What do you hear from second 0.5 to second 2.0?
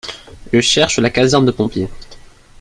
Je cherche la caserne de pompiers.